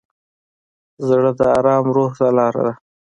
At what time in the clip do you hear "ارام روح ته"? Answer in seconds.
1.57-2.27